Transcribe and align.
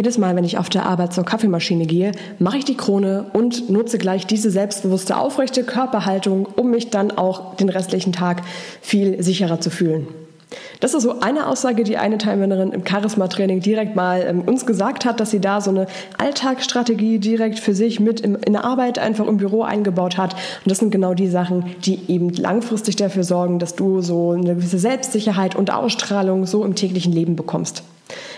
Jedes 0.00 0.16
Mal, 0.16 0.34
wenn 0.34 0.44
ich 0.44 0.56
auf 0.56 0.70
der 0.70 0.86
Arbeit 0.86 1.12
zur 1.12 1.26
Kaffeemaschine 1.26 1.84
gehe, 1.84 2.12
mache 2.38 2.56
ich 2.56 2.64
die 2.64 2.74
Krone 2.74 3.26
und 3.34 3.68
nutze 3.68 3.98
gleich 3.98 4.26
diese 4.26 4.50
selbstbewusste, 4.50 5.18
aufrechte 5.18 5.62
Körperhaltung, 5.62 6.46
um 6.56 6.70
mich 6.70 6.88
dann 6.88 7.10
auch 7.10 7.54
den 7.56 7.68
restlichen 7.68 8.14
Tag 8.14 8.40
viel 8.80 9.22
sicherer 9.22 9.60
zu 9.60 9.68
fühlen. 9.68 10.08
Das 10.80 10.94
ist 10.94 11.02
so 11.02 11.20
eine 11.20 11.48
Aussage, 11.48 11.84
die 11.84 11.98
eine 11.98 12.16
Teilnehmerin 12.16 12.72
im 12.72 12.86
Charisma-Training 12.86 13.60
direkt 13.60 13.94
mal 13.94 14.24
ähm, 14.26 14.40
uns 14.40 14.64
gesagt 14.64 15.04
hat, 15.04 15.20
dass 15.20 15.32
sie 15.32 15.40
da 15.40 15.60
so 15.60 15.68
eine 15.70 15.86
Alltagsstrategie 16.16 17.18
direkt 17.18 17.58
für 17.58 17.74
sich 17.74 18.00
mit 18.00 18.22
im, 18.22 18.36
in 18.36 18.54
der 18.54 18.64
Arbeit 18.64 18.98
einfach 18.98 19.26
im 19.26 19.36
Büro 19.36 19.64
eingebaut 19.64 20.16
hat. 20.16 20.32
Und 20.32 20.70
das 20.70 20.78
sind 20.78 20.92
genau 20.92 21.12
die 21.12 21.28
Sachen, 21.28 21.76
die 21.84 22.00
eben 22.08 22.30
langfristig 22.30 22.96
dafür 22.96 23.22
sorgen, 23.22 23.58
dass 23.58 23.76
du 23.76 24.00
so 24.00 24.30
eine 24.30 24.54
gewisse 24.54 24.78
Selbstsicherheit 24.78 25.56
und 25.56 25.70
Ausstrahlung 25.70 26.46
so 26.46 26.64
im 26.64 26.74
täglichen 26.74 27.12
Leben 27.12 27.36
bekommst. 27.36 27.82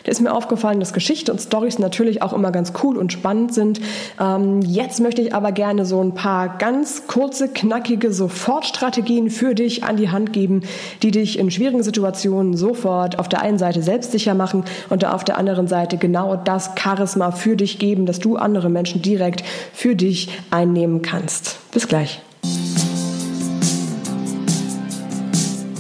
Da 0.05 0.11
ist 0.11 0.21
mir 0.21 0.33
aufgefallen, 0.33 0.81
dass 0.81 0.93
Geschichte 0.93 1.33
und 1.33 1.41
Stories 1.41 1.79
natürlich 1.79 2.23
auch 2.23 2.33
immer 2.33 2.51
ganz 2.51 2.73
cool 2.83 2.97
und 2.97 3.13
spannend 3.13 3.55
sind. 3.55 3.81
Ähm, 4.21 4.61
jetzt 4.63 5.01
möchte 5.01 5.23
ich 5.23 5.35
aber 5.35 5.53
gerne 5.53 5.85
so 5.85 6.03
ein 6.03 6.15
paar 6.15 6.59
ganz 6.59 7.07
kurze, 7.07 7.49
knackige 7.49 8.13
Sofortstrategien 8.13 9.31
für 9.31 9.55
dich 9.55 9.85
an 9.85 9.97
die 9.97 10.11
Hand 10.11 10.33
geben, 10.33 10.63
die 11.03 11.11
dich 11.11 11.39
in 11.39 11.51
schwierigen 11.51 11.83
Situationen 11.83 12.57
sofort 12.57 13.19
auf 13.19 13.29
der 13.29 13.43
einen 13.43 13.59
Seite 13.59 13.83
selbstsicher 13.83 14.35
machen 14.35 14.65
und 14.91 15.05
auf 15.05 15.25
der 15.25 15.39
anderen 15.39 15.69
Seite 15.69 15.97
genau 15.97 16.37
das 16.37 16.71
Charisma 16.79 17.31
für 17.31 17.57
dich 17.57 17.79
geben, 17.79 18.07
dass 18.07 18.19
du 18.19 18.37
andere 18.37 18.69
Menschen 18.69 19.03
direkt 19.03 19.45
für 19.73 19.95
dich 19.95 20.29
einnehmen 20.51 21.03
kannst. 21.03 21.59
Bis 21.73 21.89
gleich. 21.89 22.21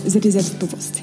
Sei 0.04 0.18
dir 0.18 0.32
selbstbewusst 0.32 1.02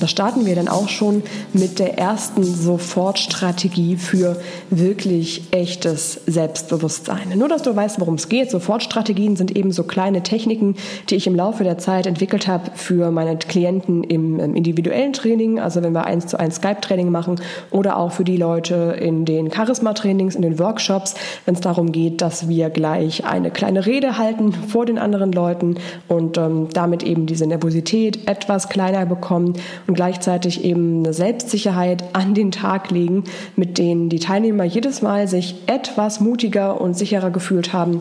Da 0.00 0.08
starten 0.08 0.46
wir 0.46 0.54
dann 0.54 0.68
auch 0.68 0.88
schon 0.88 1.22
mit 1.52 1.78
der 1.78 1.98
ersten 1.98 2.42
Sofortstrategie 2.42 3.96
für 3.96 4.36
wirklich 4.70 5.42
echtes 5.50 6.20
Selbstbewusstsein. 6.26 7.36
Nur, 7.36 7.48
dass 7.48 7.62
du 7.62 7.76
weißt, 7.76 8.00
worum 8.00 8.14
es 8.14 8.28
geht. 8.28 8.50
Sofortstrategien 8.50 9.36
sind 9.36 9.56
eben 9.56 9.72
so 9.72 9.84
kleine 9.84 10.22
Techniken, 10.22 10.76
die 11.08 11.16
ich 11.16 11.26
im 11.26 11.34
Laufe 11.34 11.64
der 11.64 11.78
Zeit 11.78 12.06
entwickelt 12.06 12.48
habe 12.48 12.70
für 12.74 13.10
meine 13.10 13.36
Klienten 13.36 14.02
im, 14.04 14.40
individuellen 14.54 15.12
Training, 15.12 15.60
also 15.60 15.82
wenn 15.82 15.92
wir 15.92 16.04
eins 16.04 16.26
zu 16.26 16.38
eins 16.38 16.56
Skype-Training 16.56 17.10
machen 17.10 17.40
oder 17.70 17.98
auch 17.98 18.12
für 18.12 18.24
die 18.24 18.36
Leute 18.36 18.96
in 19.00 19.24
den 19.24 19.52
Charisma-Trainings, 19.52 20.34
in 20.34 20.42
den 20.42 20.58
Workshops, 20.58 21.14
wenn 21.44 21.54
es 21.54 21.60
darum 21.60 21.92
geht, 21.92 22.20
dass 22.20 22.48
wir 22.48 22.70
gleich 22.70 23.24
eine 23.24 23.50
kleine 23.50 23.86
Rede 23.86 24.18
halten 24.18 24.52
vor 24.52 24.86
den 24.86 24.98
anderen 24.98 25.32
Leuten 25.32 25.76
und 26.08 26.38
ähm, 26.38 26.68
damit 26.72 27.02
eben 27.02 27.26
diese 27.26 27.46
Nervosität 27.46 28.28
etwas 28.28 28.68
kleiner 28.68 29.06
bekommen 29.06 29.54
und 29.90 29.94
gleichzeitig 29.96 30.64
eben 30.64 31.00
eine 31.00 31.12
Selbstsicherheit 31.12 32.04
an 32.12 32.32
den 32.32 32.52
Tag 32.52 32.92
legen, 32.92 33.24
mit 33.56 33.76
denen 33.76 34.08
die 34.08 34.20
Teilnehmer 34.20 34.62
jedes 34.62 35.02
Mal 35.02 35.26
sich 35.26 35.56
etwas 35.66 36.20
mutiger 36.20 36.80
und 36.80 36.96
sicherer 36.96 37.30
gefühlt 37.30 37.72
haben, 37.72 38.00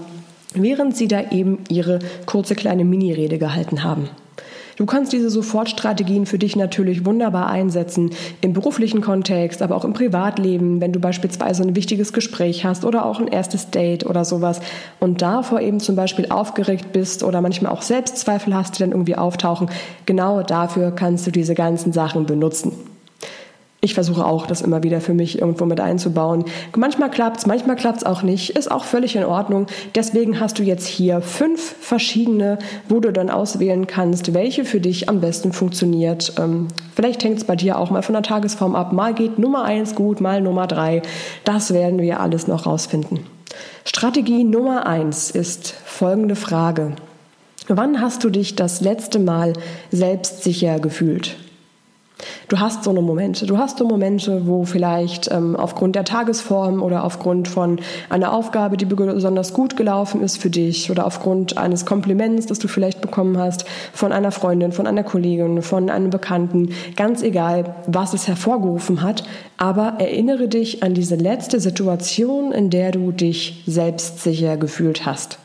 während 0.53 0.95
sie 0.95 1.07
da 1.07 1.31
eben 1.31 1.63
ihre 1.67 1.97
kurze 2.27 2.53
kleine 2.53 2.85
Mini-Rede 2.85 3.39
gehalten 3.39 3.83
haben. 3.83 4.07
Du 4.79 4.85
kannst 4.85 5.11
diese 5.11 5.29
Sofortstrategien 5.29 6.25
für 6.25 6.39
dich 6.39 6.55
natürlich 6.55 7.05
wunderbar 7.05 7.47
einsetzen, 7.47 8.11
im 8.39 8.53
beruflichen 8.53 9.01
Kontext, 9.01 9.61
aber 9.61 9.75
auch 9.75 9.83
im 9.83 9.91
Privatleben, 9.91 10.79
wenn 10.79 10.93
du 10.93 11.01
beispielsweise 11.01 11.63
ein 11.63 11.75
wichtiges 11.75 12.13
Gespräch 12.13 12.63
hast 12.63 12.85
oder 12.85 13.05
auch 13.05 13.19
ein 13.19 13.27
erstes 13.27 13.71
Date 13.71 14.05
oder 14.05 14.23
sowas 14.23 14.61
und 15.01 15.21
davor 15.21 15.59
eben 15.59 15.81
zum 15.81 15.97
Beispiel 15.97 16.27
aufgeregt 16.29 16.93
bist 16.93 17.23
oder 17.23 17.41
manchmal 17.41 17.73
auch 17.73 17.81
Selbstzweifel 17.81 18.55
hast, 18.55 18.77
die 18.77 18.79
dann 18.79 18.93
irgendwie 18.93 19.17
auftauchen. 19.17 19.69
Genau 20.05 20.43
dafür 20.43 20.91
kannst 20.91 21.27
du 21.27 21.31
diese 21.31 21.55
ganzen 21.55 21.91
Sachen 21.91 22.25
benutzen. 22.25 22.71
Ich 23.81 23.93
versuche 23.93 24.25
auch, 24.25 24.45
das 24.45 24.59
immer 24.61 24.83
wieder 24.83 24.99
für 24.99 25.13
mich 25.13 25.39
irgendwo 25.39 25.63
mit 25.63 25.79
einzubauen. 25.79 26.43
Manchmal 26.75 27.09
klappt's, 27.09 27.45
manchmal 27.45 27.77
klappt's 27.77 28.03
auch 28.03 28.23
nicht. 28.23 28.49
Ist 28.49 28.69
auch 28.69 28.83
völlig 28.83 29.15
in 29.15 29.23
Ordnung. 29.23 29.67
Deswegen 29.95 30.41
hast 30.41 30.59
du 30.59 30.63
jetzt 30.63 30.85
hier 30.85 31.21
fünf 31.21 31.75
verschiedene, 31.79 32.59
wo 32.89 32.99
du 32.99 33.13
dann 33.13 33.29
auswählen 33.29 33.87
kannst, 33.87 34.33
welche 34.33 34.65
für 34.65 34.81
dich 34.81 35.07
am 35.07 35.21
besten 35.21 35.53
funktioniert. 35.53 36.33
Ähm, 36.37 36.67
vielleicht 36.93 37.23
hängt's 37.23 37.45
bei 37.45 37.55
dir 37.55 37.79
auch 37.79 37.89
mal 37.89 38.01
von 38.01 38.13
der 38.13 38.23
Tagesform 38.23 38.75
ab. 38.75 38.91
Mal 38.91 39.13
geht 39.13 39.39
Nummer 39.39 39.63
eins 39.63 39.95
gut, 39.95 40.19
mal 40.19 40.41
Nummer 40.41 40.67
drei. 40.67 41.01
Das 41.45 41.73
werden 41.73 41.99
wir 41.99 42.19
alles 42.19 42.47
noch 42.47 42.65
rausfinden. 42.65 43.21
Strategie 43.85 44.43
Nummer 44.43 44.87
eins 44.87 45.31
ist 45.31 45.73
folgende 45.85 46.35
Frage. 46.35 46.95
Wann 47.69 48.01
hast 48.01 48.25
du 48.25 48.29
dich 48.29 48.55
das 48.55 48.81
letzte 48.81 49.19
Mal 49.19 49.53
selbstsicher 49.89 50.79
gefühlt? 50.79 51.37
Du 52.47 52.59
hast 52.59 52.83
so 52.83 52.89
eine 52.89 53.01
Momente. 53.01 53.45
Du 53.45 53.57
hast 53.57 53.77
so 53.77 53.85
Momente, 53.85 54.47
wo 54.47 54.65
vielleicht 54.65 55.31
ähm, 55.31 55.55
aufgrund 55.55 55.95
der 55.95 56.03
Tagesform 56.03 56.81
oder 56.81 57.03
aufgrund 57.03 57.47
von 57.47 57.79
einer 58.09 58.33
Aufgabe, 58.33 58.75
die 58.75 58.85
besonders 58.85 59.53
gut 59.53 59.77
gelaufen 59.77 60.21
ist 60.21 60.37
für 60.37 60.49
dich 60.49 60.89
oder 60.89 61.05
aufgrund 61.05 61.57
eines 61.57 61.85
Kompliments, 61.85 62.47
das 62.47 62.59
du 62.59 62.67
vielleicht 62.67 63.01
bekommen 63.01 63.37
hast 63.37 63.65
von 63.93 64.11
einer 64.11 64.31
Freundin, 64.31 64.71
von 64.71 64.87
einer 64.87 65.03
Kollegin, 65.03 65.61
von 65.61 65.89
einem 65.89 66.09
Bekannten, 66.09 66.69
ganz 66.95 67.21
egal, 67.21 67.75
was 67.87 68.13
es 68.13 68.27
hervorgerufen 68.27 69.01
hat, 69.01 69.23
aber 69.57 69.95
erinnere 69.99 70.47
dich 70.47 70.83
an 70.83 70.93
diese 70.93 71.15
letzte 71.15 71.59
Situation, 71.59 72.51
in 72.51 72.69
der 72.69 72.91
du 72.91 73.11
dich 73.11 73.63
selbstsicher 73.67 74.57
gefühlt 74.57 75.05
hast 75.05 75.39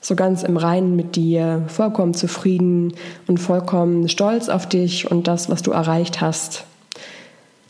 so 0.00 0.14
ganz 0.14 0.42
im 0.42 0.56
Reinen 0.56 0.96
mit 0.96 1.16
dir, 1.16 1.64
vollkommen 1.68 2.14
zufrieden 2.14 2.94
und 3.26 3.38
vollkommen 3.38 4.08
stolz 4.08 4.48
auf 4.48 4.68
dich 4.68 5.10
und 5.10 5.26
das, 5.26 5.50
was 5.50 5.62
du 5.62 5.72
erreicht 5.72 6.20
hast. 6.20 6.64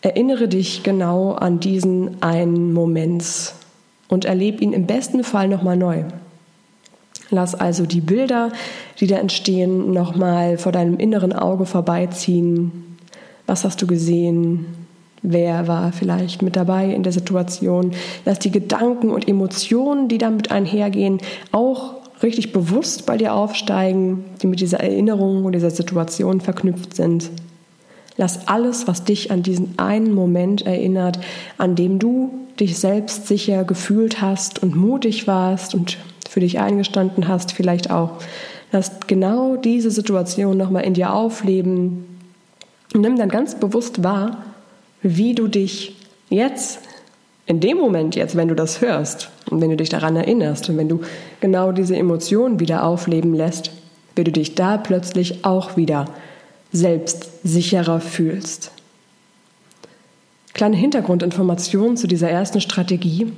Erinnere 0.02 0.46
dich 0.46 0.82
genau 0.82 1.32
an 1.32 1.60
diesen 1.60 2.22
einen 2.22 2.72
Moment 2.72 3.54
und 4.08 4.24
erlebe 4.24 4.62
ihn 4.62 4.72
im 4.72 4.86
besten 4.86 5.24
Fall 5.24 5.48
nochmal 5.48 5.76
neu. 5.76 6.04
Lass 7.30 7.54
also 7.54 7.86
die 7.86 8.00
Bilder, 8.00 8.52
die 9.00 9.06
da 9.06 9.16
entstehen, 9.16 9.92
nochmal 9.92 10.58
vor 10.58 10.70
deinem 10.70 10.98
inneren 10.98 11.32
Auge 11.32 11.66
vorbeiziehen. 11.66 12.98
Was 13.46 13.64
hast 13.64 13.82
du 13.82 13.86
gesehen? 13.86 14.66
Wer 15.22 15.66
war 15.66 15.92
vielleicht 15.92 16.42
mit 16.42 16.54
dabei 16.54 16.92
in 16.92 17.02
der 17.02 17.12
Situation? 17.12 17.92
Lass 18.24 18.38
die 18.38 18.52
Gedanken 18.52 19.10
und 19.10 19.26
Emotionen, 19.26 20.08
die 20.08 20.18
damit 20.18 20.52
einhergehen, 20.52 21.18
auch 21.50 21.94
richtig 22.22 22.52
bewusst 22.52 23.06
bei 23.06 23.16
dir 23.16 23.34
aufsteigen, 23.34 24.24
die 24.40 24.46
mit 24.46 24.60
dieser 24.60 24.80
Erinnerung 24.80 25.44
und 25.44 25.52
dieser 25.52 25.70
Situation 25.70 26.40
verknüpft 26.40 26.94
sind. 26.94 27.30
Lass 28.16 28.48
alles, 28.48 28.86
was 28.86 29.04
dich 29.04 29.30
an 29.30 29.42
diesen 29.42 29.78
einen 29.78 30.14
Moment 30.14 30.64
erinnert, 30.64 31.18
an 31.58 31.74
dem 31.74 31.98
du 31.98 32.30
dich 32.58 32.78
selbst 32.78 33.26
sicher 33.26 33.64
gefühlt 33.64 34.22
hast 34.22 34.62
und 34.62 34.74
mutig 34.74 35.26
warst 35.26 35.74
und 35.74 35.98
für 36.28 36.40
dich 36.40 36.58
eingestanden 36.58 37.28
hast, 37.28 37.52
vielleicht 37.52 37.90
auch. 37.90 38.12
Lass 38.72 38.92
genau 39.06 39.56
diese 39.56 39.90
Situation 39.90 40.56
nochmal 40.56 40.84
in 40.84 40.94
dir 40.94 41.12
aufleben. 41.12 42.06
Und 42.94 43.02
nimm 43.02 43.16
dann 43.16 43.28
ganz 43.28 43.54
bewusst 43.54 44.02
wahr, 44.02 44.42
wie 45.02 45.34
du 45.34 45.48
dich 45.48 45.96
jetzt 46.30 46.80
in 47.46 47.60
dem 47.60 47.78
Moment 47.78 48.16
jetzt, 48.16 48.36
wenn 48.36 48.48
du 48.48 48.54
das 48.54 48.80
hörst 48.80 49.30
und 49.50 49.60
wenn 49.60 49.70
du 49.70 49.76
dich 49.76 49.88
daran 49.88 50.16
erinnerst 50.16 50.68
und 50.68 50.76
wenn 50.76 50.88
du 50.88 51.00
genau 51.40 51.72
diese 51.72 51.96
Emotionen 51.96 52.58
wieder 52.58 52.84
aufleben 52.84 53.34
lässt, 53.34 53.70
wie 54.16 54.24
du 54.24 54.32
dich 54.32 54.56
da 54.56 54.76
plötzlich 54.76 55.44
auch 55.44 55.76
wieder 55.76 56.06
selbst 56.72 57.30
sicherer 57.44 58.00
fühlst. 58.00 58.72
Kleine 60.54 60.76
Hintergrundinformationen 60.76 61.96
zu 61.96 62.06
dieser 62.06 62.30
ersten 62.30 62.60
Strategie. 62.60 63.32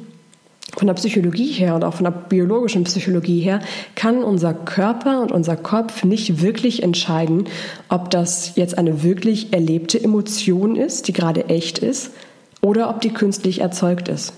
Von 0.76 0.86
der 0.86 0.94
Psychologie 0.94 1.50
her 1.50 1.74
und 1.74 1.82
auch 1.82 1.94
von 1.94 2.04
der 2.04 2.12
biologischen 2.12 2.84
Psychologie 2.84 3.40
her 3.40 3.60
kann 3.94 4.22
unser 4.22 4.54
Körper 4.54 5.22
und 5.22 5.32
unser 5.32 5.56
Kopf 5.56 6.04
nicht 6.04 6.40
wirklich 6.40 6.82
entscheiden, 6.82 7.48
ob 7.88 8.10
das 8.10 8.52
jetzt 8.54 8.78
eine 8.78 9.02
wirklich 9.02 9.52
erlebte 9.52 10.02
Emotion 10.02 10.76
ist, 10.76 11.08
die 11.08 11.12
gerade 11.12 11.48
echt 11.48 11.78
ist, 11.78 12.12
oder 12.60 12.90
ob 12.90 13.00
die 13.00 13.12
künstlich 13.12 13.60
erzeugt 13.60 14.08
ist. 14.08 14.32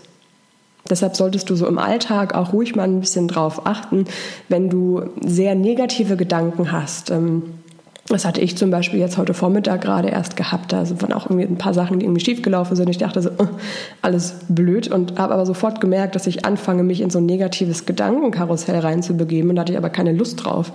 Deshalb 0.88 1.16
solltest 1.16 1.50
du 1.50 1.54
so 1.54 1.66
im 1.66 1.78
Alltag 1.78 2.34
auch 2.34 2.52
ruhig 2.52 2.74
mal 2.74 2.84
ein 2.84 3.00
bisschen 3.00 3.28
drauf 3.28 3.66
achten, 3.66 4.06
wenn 4.48 4.70
du 4.70 5.02
sehr 5.24 5.54
negative 5.54 6.16
Gedanken 6.16 6.72
hast. 6.72 7.10
Ähm, 7.10 7.42
Das 8.10 8.24
hatte 8.24 8.40
ich 8.40 8.56
zum 8.56 8.70
Beispiel 8.70 8.98
jetzt 8.98 9.18
heute 9.18 9.34
Vormittag 9.34 9.82
gerade 9.82 10.08
erst 10.08 10.36
gehabt. 10.36 10.72
Da 10.72 10.78
waren 11.00 11.12
auch 11.12 11.26
irgendwie 11.26 11.46
ein 11.46 11.58
paar 11.58 11.74
Sachen, 11.74 12.00
die 12.00 12.06
irgendwie 12.06 12.24
schiefgelaufen 12.24 12.74
sind. 12.74 12.90
Ich 12.90 12.98
dachte 12.98 13.22
so, 13.22 13.30
alles 14.02 14.34
blöd 14.48 14.88
und 14.88 15.16
habe 15.16 15.32
aber 15.32 15.46
sofort 15.46 15.80
gemerkt, 15.80 16.16
dass 16.16 16.26
ich 16.26 16.44
anfange, 16.44 16.82
mich 16.82 17.02
in 17.02 17.10
so 17.10 17.20
ein 17.20 17.26
negatives 17.26 17.86
Gedankenkarussell 17.86 18.80
reinzubegeben. 18.80 19.50
Und 19.50 19.56
da 19.56 19.60
hatte 19.60 19.72
ich 19.72 19.78
aber 19.78 19.90
keine 19.90 20.12
Lust 20.12 20.44
drauf. 20.44 20.72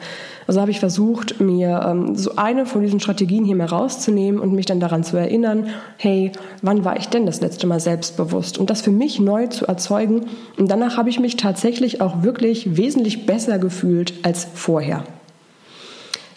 Also 0.47 0.61
habe 0.61 0.71
ich 0.71 0.79
versucht, 0.79 1.41
mir 1.41 1.85
ähm, 1.85 2.15
so 2.15 2.37
eine 2.37 2.65
von 2.65 2.81
diesen 2.81 3.01
Strategien 3.01 3.43
hier 3.43 3.57
mal 3.57 3.67
rauszunehmen 3.67 4.39
und 4.39 4.53
mich 4.53 4.65
dann 4.65 4.79
daran 4.79 5.03
zu 5.03 5.17
erinnern, 5.17 5.67
hey, 5.97 6.31
wann 6.61 6.85
war 6.85 6.95
ich 6.95 7.09
denn 7.09 7.25
das 7.25 7.41
letzte 7.41 7.67
Mal 7.67 7.81
selbstbewusst? 7.81 8.57
Und 8.57 8.69
das 8.69 8.81
für 8.81 8.91
mich 8.91 9.19
neu 9.19 9.47
zu 9.47 9.65
erzeugen. 9.65 10.27
Und 10.57 10.71
danach 10.71 10.95
habe 10.95 11.09
ich 11.09 11.19
mich 11.19 11.35
tatsächlich 11.35 11.99
auch 11.99 12.23
wirklich 12.23 12.77
wesentlich 12.77 13.25
besser 13.25 13.59
gefühlt 13.59 14.13
als 14.23 14.47
vorher. 14.53 15.03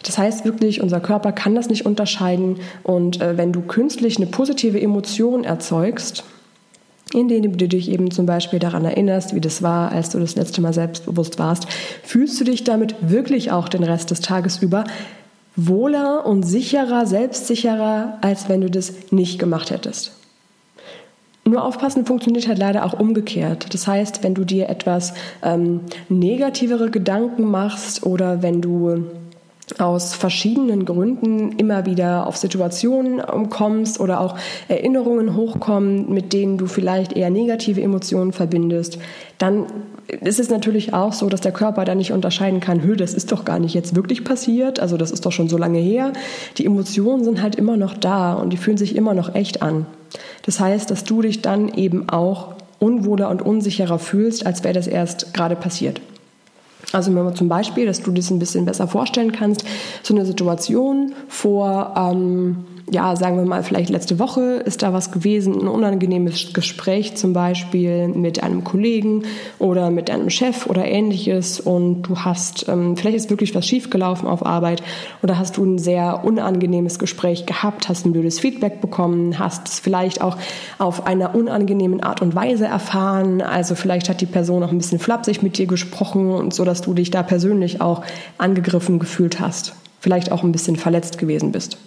Das 0.09 0.17
heißt 0.17 0.43
wirklich, 0.43 0.81
unser 0.81 0.99
Körper 0.99 1.31
kann 1.31 1.53
das 1.53 1.69
nicht 1.69 1.85
unterscheiden. 1.85 2.57
Und 2.81 3.21
äh, 3.21 3.37
wenn 3.37 3.53
du 3.53 3.61
künstlich 3.61 4.17
eine 4.17 4.25
positive 4.25 4.81
Emotion 4.81 5.43
erzeugst, 5.43 6.23
indem 7.13 7.55
du 7.55 7.67
dich 7.67 7.91
eben 7.91 8.09
zum 8.09 8.25
Beispiel 8.25 8.57
daran 8.57 8.85
erinnerst, 8.85 9.35
wie 9.35 9.39
das 9.39 9.61
war, 9.61 9.91
als 9.91 10.09
du 10.09 10.19
das 10.19 10.35
letzte 10.35 10.61
Mal 10.61 10.73
selbstbewusst 10.73 11.37
warst, 11.37 11.67
fühlst 12.01 12.39
du 12.39 12.43
dich 12.43 12.63
damit 12.63 12.95
wirklich 13.01 13.51
auch 13.51 13.69
den 13.69 13.83
Rest 13.83 14.09
des 14.09 14.21
Tages 14.21 14.63
über 14.63 14.83
wohler 15.55 16.25
und 16.25 16.41
sicherer, 16.41 17.05
selbstsicherer, 17.05 18.17
als 18.21 18.49
wenn 18.49 18.61
du 18.61 18.71
das 18.71 19.11
nicht 19.11 19.37
gemacht 19.37 19.69
hättest. 19.69 20.13
Nur 21.45 21.63
aufpassen 21.63 22.07
funktioniert 22.07 22.47
halt 22.47 22.57
leider 22.57 22.83
auch 22.83 22.99
umgekehrt. 22.99 23.75
Das 23.75 23.85
heißt, 23.85 24.23
wenn 24.23 24.33
du 24.33 24.43
dir 24.43 24.69
etwas 24.69 25.13
ähm, 25.43 25.81
negativere 26.07 26.89
Gedanken 26.89 27.43
machst 27.43 28.03
oder 28.07 28.41
wenn 28.41 28.59
du 28.59 29.05
aus 29.77 30.15
verschiedenen 30.15 30.85
Gründen 30.85 31.53
immer 31.53 31.85
wieder 31.85 32.25
auf 32.25 32.37
Situationen 32.37 33.21
kommst 33.49 33.99
oder 33.99 34.21
auch 34.21 34.35
Erinnerungen 34.67 35.35
hochkommen, 35.35 36.11
mit 36.11 36.33
denen 36.33 36.57
du 36.57 36.65
vielleicht 36.65 37.13
eher 37.13 37.29
negative 37.29 37.81
Emotionen 37.81 38.31
verbindest, 38.31 38.97
dann 39.37 39.67
ist 40.07 40.39
es 40.39 40.49
natürlich 40.49 40.93
auch 40.93 41.13
so, 41.13 41.29
dass 41.29 41.41
der 41.41 41.51
Körper 41.51 41.85
da 41.85 41.93
nicht 41.93 42.11
unterscheiden 42.11 42.59
kann, 42.59 42.83
Hö, 42.83 42.95
das 42.95 43.13
ist 43.13 43.31
doch 43.31 43.45
gar 43.45 43.59
nicht 43.59 43.75
jetzt 43.75 43.95
wirklich 43.95 44.23
passiert, 44.23 44.79
also 44.79 44.97
das 44.97 45.11
ist 45.11 45.25
doch 45.25 45.31
schon 45.31 45.49
so 45.49 45.57
lange 45.57 45.79
her. 45.79 46.13
Die 46.57 46.65
Emotionen 46.65 47.23
sind 47.23 47.41
halt 47.41 47.55
immer 47.55 47.77
noch 47.77 47.93
da 47.93 48.33
und 48.33 48.51
die 48.51 48.57
fühlen 48.57 48.77
sich 48.77 48.95
immer 48.95 49.13
noch 49.13 49.35
echt 49.35 49.61
an. 49.61 49.85
Das 50.45 50.59
heißt, 50.59 50.89
dass 50.89 51.03
du 51.03 51.21
dich 51.21 51.41
dann 51.41 51.69
eben 51.69 52.09
auch 52.09 52.55
unwohler 52.79 53.29
und 53.29 53.41
unsicherer 53.41 53.99
fühlst, 53.99 54.45
als 54.45 54.63
wäre 54.63 54.73
das 54.73 54.87
erst 54.87 55.33
gerade 55.33 55.55
passiert. 55.55 56.01
Also 56.91 57.13
wenn 57.13 57.23
man 57.23 57.35
zum 57.35 57.49
Beispiel, 57.49 57.85
dass 57.85 58.01
du 58.01 58.11
das 58.11 58.31
ein 58.31 58.39
bisschen 58.39 58.65
besser 58.65 58.87
vorstellen 58.87 59.31
kannst, 59.31 59.63
so 60.01 60.13
eine 60.13 60.25
Situation 60.25 61.13
vor 61.27 61.93
ähm, 61.95 62.65
ja, 62.91 63.15
sagen 63.15 63.37
wir 63.37 63.45
mal, 63.45 63.63
vielleicht 63.63 63.89
letzte 63.89 64.19
Woche 64.19 64.41
ist 64.65 64.81
da 64.81 64.93
was 64.93 65.11
gewesen, 65.11 65.61
ein 65.61 65.67
unangenehmes 65.67 66.53
Gespräch 66.53 67.15
zum 67.15 67.33
Beispiel 67.33 68.07
mit 68.07 68.41
einem 68.41 68.63
Kollegen 68.63 69.23
oder 69.59 69.91
mit 69.91 70.09
einem 70.09 70.29
Chef 70.29 70.65
oder 70.67 70.85
ähnliches 70.85 71.59
und 71.59 72.03
du 72.03 72.17
hast, 72.17 72.67
ähm, 72.67 72.97
vielleicht 72.97 73.17
ist 73.17 73.29
wirklich 73.29 73.53
was 73.53 73.67
schiefgelaufen 73.67 74.27
auf 74.27 74.45
Arbeit 74.45 74.81
oder 75.21 75.37
hast 75.37 75.57
du 75.57 75.65
ein 75.65 75.77
sehr 75.77 76.23
unangenehmes 76.23 76.99
Gespräch 76.99 77.45
gehabt, 77.45 77.89
hast 77.89 78.05
ein 78.05 78.13
blödes 78.13 78.39
Feedback 78.39 78.81
bekommen, 78.81 79.37
hast 79.37 79.67
es 79.67 79.79
vielleicht 79.79 80.21
auch 80.21 80.37
auf 80.79 81.05
einer 81.05 81.35
unangenehmen 81.35 82.01
Art 82.01 82.21
und 82.21 82.35
Weise 82.35 82.65
erfahren, 82.65 83.41
also 83.41 83.75
vielleicht 83.75 84.09
hat 84.09 84.21
die 84.21 84.25
Person 84.25 84.63
auch 84.63 84.71
ein 84.71 84.77
bisschen 84.77 84.99
flapsig 84.99 85.43
mit 85.43 85.57
dir 85.57 85.67
gesprochen 85.67 86.31
und 86.31 86.53
so, 86.53 86.65
dass 86.65 86.81
du 86.81 86.93
dich 86.93 87.11
da 87.11 87.23
persönlich 87.23 87.81
auch 87.81 88.03
angegriffen 88.37 88.99
gefühlt 88.99 89.39
hast, 89.39 89.73
vielleicht 89.99 90.31
auch 90.31 90.43
ein 90.43 90.51
bisschen 90.51 90.75
verletzt 90.75 91.17
gewesen 91.17 91.51
bist. 91.51 91.77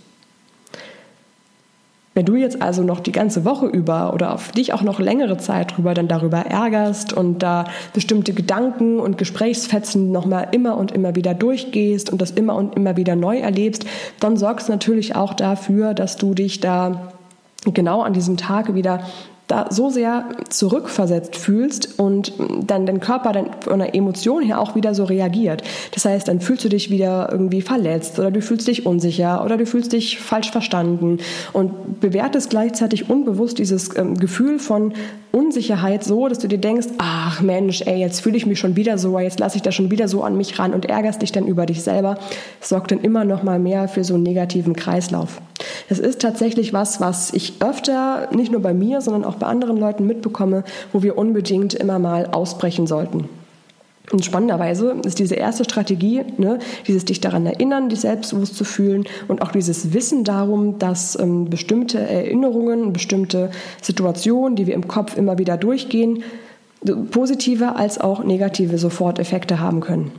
Wenn 2.14 2.26
du 2.26 2.36
jetzt 2.36 2.60
also 2.60 2.82
noch 2.82 3.00
die 3.00 3.12
ganze 3.12 3.46
Woche 3.46 3.66
über 3.66 4.12
oder 4.12 4.34
auf 4.34 4.52
dich 4.52 4.74
auch 4.74 4.82
noch 4.82 5.00
längere 5.00 5.38
Zeit 5.38 5.76
drüber 5.76 5.94
dann 5.94 6.08
darüber 6.08 6.38
ärgerst 6.38 7.14
und 7.14 7.42
da 7.42 7.64
bestimmte 7.94 8.34
Gedanken 8.34 9.00
und 9.00 9.16
Gesprächsfetzen 9.16 10.12
nochmal 10.12 10.48
immer 10.52 10.76
und 10.76 10.92
immer 10.92 11.14
wieder 11.14 11.32
durchgehst 11.32 12.10
und 12.10 12.20
das 12.20 12.30
immer 12.30 12.54
und 12.56 12.76
immer 12.76 12.98
wieder 12.98 13.16
neu 13.16 13.38
erlebst, 13.38 13.86
dann 14.20 14.36
sorgst 14.36 14.68
du 14.68 14.72
natürlich 14.72 15.16
auch 15.16 15.32
dafür, 15.32 15.94
dass 15.94 16.16
du 16.16 16.34
dich 16.34 16.60
da 16.60 17.12
genau 17.64 18.02
an 18.02 18.12
diesem 18.12 18.36
Tag 18.36 18.74
wieder 18.74 19.00
da 19.48 19.66
so 19.70 19.90
sehr 19.90 20.24
zurückversetzt 20.48 21.36
fühlst 21.36 21.98
und 21.98 22.32
dann 22.66 22.86
dein 22.86 23.00
Körper 23.00 23.32
dann 23.32 23.50
von 23.60 23.80
der 23.80 23.94
Emotion 23.94 24.42
her 24.42 24.60
auch 24.60 24.74
wieder 24.74 24.94
so 24.94 25.04
reagiert. 25.04 25.62
Das 25.92 26.04
heißt, 26.04 26.28
dann 26.28 26.40
fühlst 26.40 26.64
du 26.64 26.68
dich 26.68 26.90
wieder 26.90 27.28
irgendwie 27.30 27.60
verletzt 27.60 28.18
oder 28.18 28.30
du 28.30 28.40
fühlst 28.40 28.68
dich 28.68 28.86
unsicher 28.86 29.44
oder 29.44 29.56
du 29.56 29.66
fühlst 29.66 29.92
dich 29.92 30.18
falsch 30.18 30.50
verstanden 30.50 31.18
und 31.52 32.00
bewertest 32.00 32.50
gleichzeitig 32.50 33.10
unbewusst 33.10 33.58
dieses 33.58 33.96
ähm, 33.96 34.16
Gefühl 34.16 34.58
von 34.58 34.94
Unsicherheit 35.32 36.04
so, 36.04 36.28
dass 36.28 36.38
du 36.38 36.48
dir 36.48 36.58
denkst, 36.58 36.88
ach 36.98 37.40
Mensch, 37.40 37.82
ey, 37.82 37.98
jetzt 37.98 38.20
fühle 38.20 38.36
ich 38.36 38.46
mich 38.46 38.58
schon 38.58 38.76
wieder 38.76 38.96
so, 38.96 39.18
jetzt 39.18 39.40
lasse 39.40 39.56
ich 39.56 39.62
da 39.62 39.72
schon 39.72 39.90
wieder 39.90 40.08
so 40.08 40.22
an 40.22 40.36
mich 40.36 40.58
ran 40.58 40.72
und 40.72 40.86
ärgerst 40.86 41.20
dich 41.20 41.32
dann 41.32 41.46
über 41.46 41.66
dich 41.66 41.82
selber, 41.82 42.18
sorgt 42.60 42.90
dann 42.92 43.00
immer 43.00 43.24
noch 43.24 43.42
mal 43.42 43.58
mehr 43.58 43.88
für 43.88 44.04
so 44.04 44.14
einen 44.14 44.22
negativen 44.22 44.74
Kreislauf. 44.74 45.40
Das 45.88 45.98
ist 45.98 46.20
tatsächlich 46.20 46.72
was, 46.72 47.00
was 47.00 47.32
ich 47.32 47.54
öfter, 47.60 48.28
nicht 48.32 48.52
nur 48.52 48.62
bei 48.62 48.74
mir, 48.74 49.00
sondern 49.00 49.24
auch 49.24 49.36
bei 49.36 49.46
anderen 49.46 49.78
Leuten 49.78 50.06
mitbekomme, 50.06 50.64
wo 50.92 51.02
wir 51.02 51.18
unbedingt 51.18 51.74
immer 51.74 51.98
mal 51.98 52.26
ausbrechen 52.26 52.86
sollten. 52.86 53.28
Und 54.10 54.24
spannenderweise 54.24 54.96
ist 55.04 55.20
diese 55.20 55.36
erste 55.36 55.64
Strategie, 55.64 56.22
ne, 56.36 56.58
dieses 56.86 57.04
dich 57.04 57.20
daran 57.20 57.46
erinnern, 57.46 57.88
dich 57.88 58.00
selbstbewusst 58.00 58.56
zu 58.56 58.64
fühlen 58.64 59.04
und 59.28 59.40
auch 59.40 59.52
dieses 59.52 59.94
Wissen 59.94 60.24
darum, 60.24 60.78
dass 60.78 61.18
ähm, 61.18 61.48
bestimmte 61.48 61.98
Erinnerungen, 61.98 62.92
bestimmte 62.92 63.50
Situationen, 63.80 64.56
die 64.56 64.66
wir 64.66 64.74
im 64.74 64.88
Kopf 64.88 65.16
immer 65.16 65.38
wieder 65.38 65.56
durchgehen, 65.56 66.24
positive 67.10 67.76
als 67.76 68.00
auch 68.00 68.24
negative 68.24 68.76
Soforteffekte 68.76 69.60
haben 69.60 69.80
können. 69.80 70.10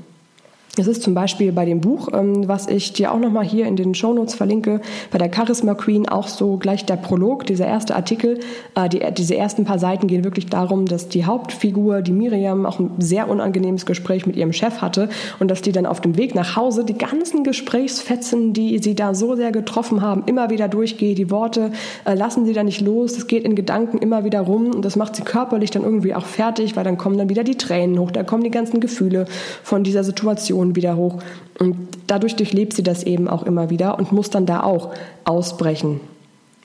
Es 0.75 0.87
ist 0.87 1.03
zum 1.03 1.13
Beispiel 1.13 1.51
bei 1.51 1.65
dem 1.65 1.81
Buch, 1.81 2.09
ähm, 2.13 2.47
was 2.47 2.67
ich 2.67 2.93
dir 2.93 3.11
auch 3.11 3.19
nochmal 3.19 3.45
hier 3.45 3.67
in 3.67 3.75
den 3.75 3.93
Shownotes 3.93 4.33
verlinke, 4.33 4.81
bei 5.11 5.19
der 5.19 5.31
Charisma 5.31 5.75
Queen 5.75 6.09
auch 6.09 6.27
so 6.27 6.57
gleich 6.57 6.83
der 6.83 6.95
Prolog, 6.95 7.45
dieser 7.45 7.67
erste 7.67 7.95
Artikel. 7.95 8.39
Äh, 8.73 8.89
die, 8.89 9.01
diese 9.15 9.35
ersten 9.35 9.65
paar 9.65 9.77
Seiten 9.77 10.07
gehen 10.07 10.23
wirklich 10.23 10.47
darum, 10.47 10.87
dass 10.87 11.09
die 11.09 11.25
Hauptfigur, 11.25 12.01
die 12.01 12.11
Miriam, 12.11 12.65
auch 12.65 12.79
ein 12.79 12.89
sehr 12.97 13.29
unangenehmes 13.29 13.85
Gespräch 13.85 14.25
mit 14.25 14.35
ihrem 14.35 14.51
Chef 14.51 14.81
hatte 14.81 15.09
und 15.37 15.51
dass 15.51 15.61
die 15.61 15.71
dann 15.71 15.85
auf 15.85 16.01
dem 16.01 16.17
Weg 16.17 16.33
nach 16.33 16.55
Hause 16.55 16.83
die 16.83 16.97
ganzen 16.97 17.43
Gesprächsfetzen, 17.43 18.53
die 18.53 18.79
sie 18.79 18.95
da 18.95 19.13
so 19.13 19.35
sehr 19.35 19.51
getroffen 19.51 20.01
haben, 20.01 20.23
immer 20.25 20.49
wieder 20.49 20.69
durchgeht. 20.69 21.19
Die 21.19 21.29
Worte 21.29 21.71
äh, 22.03 22.15
lassen 22.15 22.47
sie 22.47 22.53
da 22.53 22.63
nicht 22.63 22.81
los. 22.81 23.15
Es 23.15 23.27
geht 23.27 23.43
in 23.43 23.53
Gedanken 23.53 23.99
immer 23.99 24.23
wieder 24.23 24.41
rum 24.41 24.71
und 24.71 24.83
das 24.83 24.95
macht 24.95 25.17
sie 25.17 25.21
körperlich 25.21 25.69
dann 25.69 25.83
irgendwie 25.83 26.15
auch 26.15 26.25
fertig, 26.25 26.75
weil 26.75 26.83
dann 26.83 26.97
kommen 26.97 27.19
dann 27.19 27.29
wieder 27.29 27.43
die 27.43 27.57
Tränen 27.57 27.99
hoch, 27.99 28.09
da 28.09 28.23
kommen 28.23 28.43
die 28.43 28.49
ganzen 28.49 28.79
Gefühle 28.79 29.27
von 29.61 29.83
dieser 29.83 30.03
Situation 30.03 30.62
Emotionen 30.63 30.75
wieder 30.75 30.95
hoch. 30.95 31.19
Und 31.59 31.75
dadurch 32.07 32.35
durchlebt 32.35 32.73
sie 32.73 32.83
das 32.83 33.03
eben 33.03 33.27
auch 33.27 33.43
immer 33.43 33.69
wieder 33.69 33.97
und 33.97 34.11
muss 34.11 34.29
dann 34.29 34.45
da 34.45 34.63
auch 34.63 34.93
ausbrechen. 35.25 35.99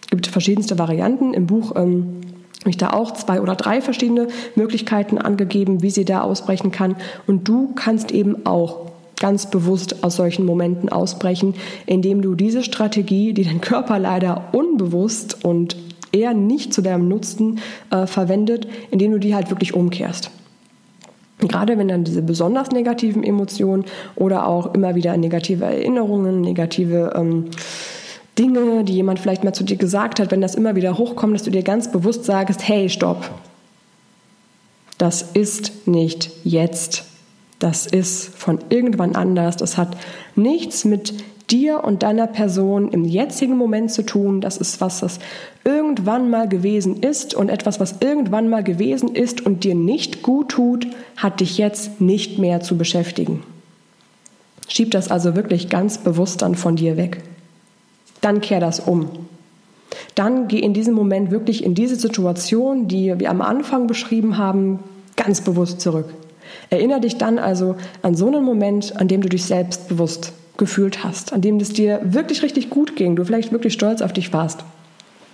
Es 0.03 0.11
gibt 0.11 0.27
verschiedenste 0.27 0.79
Varianten. 0.79 1.35
Im 1.35 1.47
Buch 1.47 1.73
ähm, 1.77 2.21
habe 2.61 2.71
ich 2.71 2.77
da 2.77 2.91
auch 2.91 3.13
zwei 3.13 3.41
oder 3.41 3.55
drei 3.55 3.81
verschiedene 3.81 4.29
Möglichkeiten 4.55 5.19
angegeben, 5.19 5.83
wie 5.83 5.91
sie 5.91 6.05
da 6.05 6.23
ausbrechen 6.23 6.71
kann. 6.71 6.97
Und 7.27 7.47
du 7.47 7.73
kannst 7.75 8.11
eben 8.11 8.47
auch 8.47 8.89
ganz 9.21 9.51
bewusst 9.51 10.05
aus 10.05 10.17
solchen 10.17 10.47
Momenten 10.47 10.89
ausbrechen, 10.89 11.55
indem 11.87 12.23
du 12.23 12.35
diese 12.35 12.63
Strategie, 12.63 13.33
die 13.33 13.43
dein 13.43 13.61
Körper 13.61 13.99
leider 13.99 14.49
unbewusst 14.53 15.45
und 15.45 15.77
eher 16.13 16.35
nicht 16.35 16.73
zu 16.73 16.83
deinem 16.83 17.09
Nutzen 17.09 17.59
äh, 17.91 18.07
verwendet, 18.07 18.69
indem 18.91 19.13
du 19.13 19.19
die 19.19 19.35
halt 19.35 19.51
wirklich 19.51 19.75
umkehrst. 19.75 20.31
Gerade 21.41 21.79
wenn 21.79 21.89
dann 21.89 22.05
diese 22.05 22.23
besonders 22.23 22.71
negativen 22.71 23.23
Emotionen 23.23 23.85
oder 24.17 24.47
auch 24.47 24.75
immer 24.75 24.97
wieder 24.97 25.17
negative 25.17 25.65
Erinnerungen, 25.65 26.41
negative 26.41 27.13
ähm, 27.15 27.47
Dinge, 28.39 28.85
die 28.85 28.95
jemand 28.95 29.21
vielleicht 29.21 29.45
mal 29.45 29.53
zu 29.53 29.65
dir 29.65 29.77
gesagt 29.77 30.21
hat, 30.21 30.31
wenn 30.31 30.41
das 30.41 30.55
immer 30.55 30.75
wieder 30.75 30.99
hochkommt, 30.99 31.35
dass 31.35 31.43
du 31.45 31.51
dir 31.51 31.63
ganz 31.63 31.91
bewusst 31.91 32.25
sagst, 32.25 32.67
hey, 32.67 32.89
stopp. 32.89 33.31
Das 34.97 35.23
ist 35.23 35.87
nicht 35.87 36.31
jetzt. 36.43 37.05
Das 37.61 37.87
ist 37.87 38.35
von 38.37 38.59
irgendwann 38.69 39.15
anders. 39.15 39.57
Das 39.57 39.77
hat 39.77 39.97
nichts 40.35 40.85
mit 40.85 41.15
dir 41.51 41.83
und 41.85 42.03
deiner 42.03 42.27
Person 42.27 42.91
im 42.91 43.05
jetzigen 43.05 43.57
Moment 43.57 43.91
zu 43.91 44.05
tun. 44.05 44.41
Das 44.41 44.57
ist 44.57 44.81
was, 44.81 45.01
das 45.01 45.19
irgendwann 45.65 46.31
mal 46.31 46.49
gewesen 46.49 47.03
ist 47.03 47.35
und 47.35 47.49
etwas, 47.49 47.81
was 47.81 47.97
irgendwann 48.01 48.49
mal 48.49 48.63
gewesen 48.63 49.15
ist 49.15 49.45
und 49.45 49.65
dir 49.65 49.75
nicht 49.75 50.23
gut 50.23 50.51
tut, 50.51 50.87
hat 51.17 51.41
dich 51.41 51.59
jetzt 51.59 52.01
nicht 52.01 52.39
mehr 52.39 52.61
zu 52.61 52.77
beschäftigen. 52.77 53.43
Schieb 54.69 54.91
das 54.91 55.11
also 55.11 55.35
wirklich 55.35 55.71
ganz 55.71 55.99
bewusst 55.99 56.43
dann 56.43 56.55
von 56.55 56.77
dir 56.77 56.97
weg. 56.97 57.23
Dann 58.21 58.41
kehr 58.41 58.61
das 58.61 58.81
um. 58.81 59.09
Dann 60.15 60.49
geh 60.49 60.59
in 60.59 60.75
diesem 60.75 60.95
Moment 60.95 61.31
wirklich 61.31 61.65
in 61.65 61.75
diese 61.75 61.97
Situation, 61.97 62.89
die 62.89 63.19
wir 63.19 63.31
am 63.31 63.41
Anfang 63.41 63.87
beschrieben 63.87 64.37
haben, 64.37 64.81
ganz 65.17 65.41
bewusst 65.41 65.81
zurück. 65.81 66.13
Erinnere 66.71 67.01
dich 67.01 67.17
dann 67.17 67.39
also 67.39 67.77
an 68.03 68.15
so 68.15 68.27
einen 68.27 68.45
Moment, 68.45 69.01
an 69.01 69.09
dem 69.09 69.23
du 69.23 69.29
dich 69.29 69.45
selbstbewusst 69.45 70.33
gefühlt 70.59 71.05
hast, 71.05 71.33
an 71.33 71.41
dem 71.41 71.57
es 71.57 71.73
dir 71.73 72.01
wirklich 72.05 72.43
richtig 72.43 72.69
gut 72.69 72.97
ging, 72.97 73.17
du 73.17 73.25
vielleicht 73.25 73.53
wirklich 73.53 73.73
stolz 73.73 74.03
auf 74.03 74.13
dich 74.13 74.33
warst. 74.33 74.65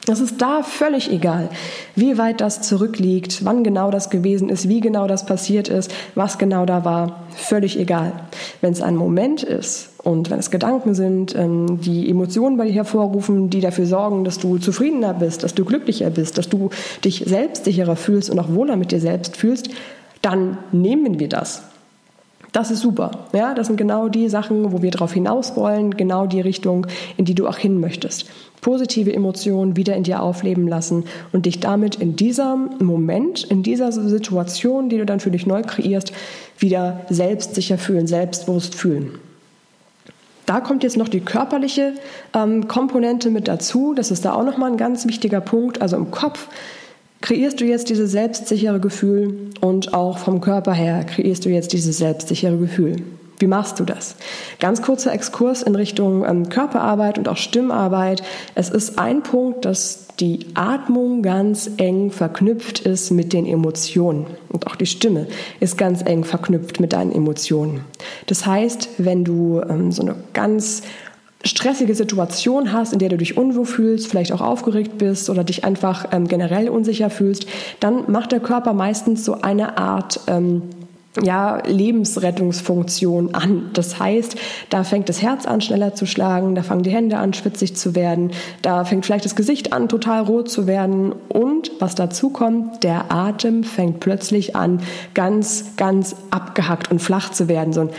Es 0.07 0.21
ist 0.21 0.43
da 0.43 0.62
völlig 0.62 1.11
egal, 1.11 1.49
wie 1.97 2.19
weit 2.19 2.43
das 2.43 2.61
zurückliegt, 2.61 3.43
wann 3.47 3.64
genau 3.64 3.90
das 3.90 4.11
gewesen 4.11 4.50
ist, 4.50 4.69
wie 4.69 4.83
genau 4.83 5.07
das 5.07 5.25
passiert 5.25 5.69
ist, 5.69 5.95
was 6.14 6.37
genau 6.37 6.66
da 6.66 6.85
war. 6.85 7.25
Völlig 7.35 7.78
egal. 7.78 8.12
Wenn 8.61 8.75
es 8.75 8.83
ein 8.83 8.97
Moment 8.97 9.43
ist 9.43 9.88
und 10.02 10.28
wenn 10.28 10.38
es 10.38 10.50
Gedanken 10.50 10.95
sind, 10.95 11.35
ähm, 11.35 11.81
die 11.81 12.11
Emotionen 12.11 12.59
bei 12.59 12.66
dir 12.66 12.75
hervorrufen, 12.75 13.49
die 13.49 13.62
dafür 13.62 13.87
sorgen, 13.87 14.25
dass 14.25 14.38
du 14.38 14.59
zufriedener 14.59 15.14
bist, 15.14 15.43
dass 15.43 15.54
du 15.54 15.64
glücklicher 15.64 16.11
bist, 16.11 16.37
dass 16.37 16.50
du 16.50 16.69
dich 17.02 17.25
selbstsicherer 17.26 17.97
fühlst 17.97 18.28
und 18.28 18.38
auch 18.38 18.52
wohler 18.52 18.76
mit 18.76 18.93
dir 18.93 19.00
selbst 19.00 19.38
fühlst, 19.38 19.71
dann 20.21 20.59
nehmen 20.71 21.19
wir 21.19 21.31
das. 21.31 21.62
Das 22.54 22.70
ist 22.70 22.82
super. 22.82 23.11
Ja, 23.32 23.52
das 23.52 23.66
sind 23.66 23.78
genau 23.78 24.08
die 24.08 24.28
Sachen, 24.28 24.70
wo 24.73 24.80
wir 24.80 24.92
darauf 24.92 25.12
hinaus 25.12 25.56
wollen, 25.56 25.96
genau 25.96 26.26
die 26.26 26.40
Richtung, 26.40 26.87
in 27.16 27.25
die 27.25 27.34
du 27.34 27.49
auch 27.49 27.56
hin 27.56 27.80
möchtest. 27.80 28.26
Positive 28.61 29.12
Emotionen 29.12 29.76
wieder 29.76 29.96
in 29.96 30.04
dir 30.04 30.23
aufleben 30.23 30.68
lassen 30.68 31.02
und 31.32 31.46
dich 31.46 31.58
damit 31.58 31.96
in 31.96 32.14
diesem 32.14 32.70
Moment, 32.78 33.42
in 33.42 33.64
dieser 33.64 33.90
Situation, 33.90 34.88
die 34.88 34.99
du 34.99 35.04
dann 35.04 35.18
für 35.18 35.32
dich 35.32 35.46
neu 35.46 35.62
kreierst, 35.62 36.12
wieder 36.56 37.00
selbstsicher 37.11 37.76
fühlen, 37.76 38.06
selbstbewusst 38.06 38.76
fühlen. 38.76 39.18
Da 40.46 40.61
kommt 40.61 40.84
jetzt 40.84 40.96
noch 40.96 41.08
die 41.08 41.23
körperliche 41.23 41.94
ähm, 42.34 42.68
Komponente 42.68 43.30
mit 43.30 43.49
dazu. 43.49 43.94
Das 43.94 44.12
ist 44.12 44.25
da 44.25 44.32
auch 44.32 44.44
nochmal 44.44 44.70
ein 44.70 44.76
ganz 44.76 45.08
wichtiger 45.08 45.40
Punkt. 45.40 45.82
Also 45.82 45.96
im 45.96 46.12
Kopf 46.12 46.46
kreierst 47.25 47.59
du 47.59 47.64
jetzt 47.64 47.88
dieses 47.88 48.12
selbstsichere 48.12 48.78
Gefühl 48.78 49.49
und 49.62 49.95
auch 49.95 50.19
vom 50.19 50.43
Körper 50.43 50.75
her 50.75 51.04
kreierst 51.04 51.47
du 51.47 51.49
jetzt 51.49 51.73
dieses 51.73 51.97
selbstsichere 51.97 52.59
Gefühl. 52.59 52.97
Wie 53.38 53.47
machst 53.47 53.81
du 53.81 53.85
das? 53.85 54.16
Ganz 54.61 54.83
kurzer 54.83 55.11
Exkurs 55.11 55.62
in 55.62 55.75
Richtung 55.75 56.25
ähm, 56.26 56.50
Körperarbeit 56.50 57.16
und 57.16 57.26
auch 57.28 57.38
Stimmarbeit. 57.38 58.23
Es 58.54 58.69
ist 58.69 58.99
ein 58.99 59.23
Punkt, 59.23 59.64
dass 59.64 60.09
die 60.21 60.47
Atmung 60.52 61.23
ganz 61.23 61.71
eng 61.78 62.11
verknüpft 62.11 62.81
ist 62.81 63.11
mit 63.11 63.33
den 63.33 63.47
Emotionen. 63.47 64.26
Und 64.50 64.66
auch 64.66 64.76
die 64.76 64.87
Stimme 64.87 65.26
ist 65.61 65.78
ganz 65.78 66.02
eng 66.02 66.25
verknüpft 66.25 66.78
mit 66.78 66.93
deinen 66.93 67.11
Emotionen. 67.11 67.81
Das 68.26 68.45
heißt, 68.45 68.90
wenn 68.99 69.25
du 69.25 69.62
ähm, 69.69 69.93
so 69.93 70.02
eine 70.02 70.14
ganz 70.35 70.83
stressige 71.44 71.94
Situation 71.94 72.72
hast, 72.72 72.92
in 72.92 72.98
der 72.98 73.10
du 73.10 73.16
dich 73.16 73.36
unwohl 73.36 73.66
fühlst, 73.66 74.08
vielleicht 74.08 74.32
auch 74.32 74.40
aufgeregt 74.40 74.98
bist 74.98 75.30
oder 75.30 75.44
dich 75.44 75.64
einfach 75.64 76.06
ähm, 76.12 76.26
generell 76.26 76.68
unsicher 76.68 77.10
fühlst, 77.10 77.46
dann 77.80 78.10
macht 78.10 78.32
der 78.32 78.40
Körper 78.40 78.72
meistens 78.72 79.24
so 79.24 79.40
eine 79.42 79.78
Art 79.78 80.20
ähm, 80.26 80.62
ja, 81.22 81.62
Lebensrettungsfunktion 81.64 83.34
an. 83.34 83.70
Das 83.72 84.00
heißt, 84.00 84.36
da 84.70 84.82
fängt 84.82 85.08
das 85.08 85.22
Herz 85.22 85.46
an, 85.46 85.60
schneller 85.60 85.94
zu 85.94 86.06
schlagen, 86.06 86.54
da 86.54 86.62
fangen 86.62 86.82
die 86.82 86.90
Hände 86.90 87.18
an, 87.18 87.32
schwitzig 87.34 87.76
zu 87.76 87.94
werden, 87.94 88.32
da 88.62 88.84
fängt 88.84 89.06
vielleicht 89.06 89.24
das 89.24 89.36
Gesicht 89.36 89.72
an, 89.72 89.88
total 89.88 90.22
rot 90.22 90.50
zu 90.50 90.66
werden 90.66 91.12
und 91.28 91.70
was 91.78 91.94
dazu 91.94 92.30
kommt, 92.30 92.82
der 92.82 93.12
Atem 93.12 93.62
fängt 93.62 94.00
plötzlich 94.00 94.56
an, 94.56 94.80
ganz, 95.14 95.76
ganz 95.76 96.16
abgehackt 96.30 96.90
und 96.90 97.00
flach 97.00 97.30
zu 97.30 97.48
werden. 97.48 97.72
So 97.72 97.82
ein 97.82 97.90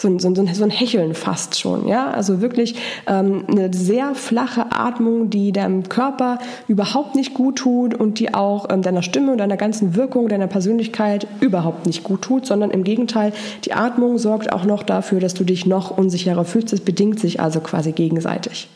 so, 0.00 0.18
so, 0.18 0.34
so 0.34 0.64
ein 0.64 0.70
Hecheln 0.70 1.14
fast 1.14 1.58
schon. 1.58 1.86
Ja? 1.86 2.10
Also 2.10 2.40
wirklich 2.40 2.76
ähm, 3.06 3.44
eine 3.48 3.72
sehr 3.72 4.14
flache 4.14 4.72
Atmung, 4.72 5.30
die 5.30 5.52
deinem 5.52 5.88
Körper 5.88 6.38
überhaupt 6.68 7.14
nicht 7.14 7.34
gut 7.34 7.56
tut 7.56 7.94
und 7.94 8.18
die 8.18 8.34
auch 8.34 8.66
ähm, 8.70 8.82
deiner 8.82 9.02
Stimme 9.02 9.32
und 9.32 9.38
deiner 9.38 9.56
ganzen 9.56 9.94
Wirkung, 9.94 10.28
deiner 10.28 10.46
Persönlichkeit 10.46 11.26
überhaupt 11.40 11.86
nicht 11.86 12.02
gut 12.02 12.22
tut, 12.22 12.46
sondern 12.46 12.70
im 12.70 12.84
Gegenteil, 12.84 13.32
die 13.64 13.74
Atmung 13.74 14.18
sorgt 14.18 14.52
auch 14.52 14.64
noch 14.64 14.82
dafür, 14.82 15.20
dass 15.20 15.34
du 15.34 15.44
dich 15.44 15.66
noch 15.66 15.96
unsicherer 15.96 16.44
fühlst. 16.44 16.72
Es 16.72 16.80
bedingt 16.80 17.20
sich 17.20 17.40
also 17.40 17.60
quasi 17.60 17.92
gegenseitig. 17.92 18.68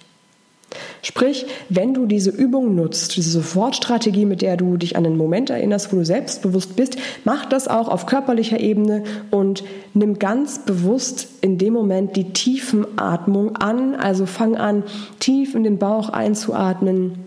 Sprich, 1.04 1.44
wenn 1.68 1.92
du 1.92 2.06
diese 2.06 2.30
Übung 2.30 2.74
nutzt, 2.74 3.14
diese 3.16 3.30
Sofortstrategie, 3.30 4.24
mit 4.24 4.40
der 4.40 4.56
du 4.56 4.78
dich 4.78 4.96
an 4.96 5.04
einen 5.04 5.18
Moment 5.18 5.50
erinnerst, 5.50 5.92
wo 5.92 5.96
du 5.98 6.04
selbstbewusst 6.04 6.76
bist, 6.76 6.96
mach 7.24 7.44
das 7.44 7.68
auch 7.68 7.88
auf 7.88 8.06
körperlicher 8.06 8.58
Ebene 8.58 9.04
und 9.30 9.64
nimm 9.92 10.18
ganz 10.18 10.60
bewusst 10.60 11.28
in 11.42 11.58
dem 11.58 11.74
Moment 11.74 12.16
die 12.16 12.32
Tiefenatmung 12.32 13.54
an. 13.56 13.94
Also 13.94 14.24
fang 14.24 14.56
an, 14.56 14.82
tief 15.20 15.54
in 15.54 15.62
den 15.62 15.76
Bauch 15.76 16.08
einzuatmen 16.08 17.18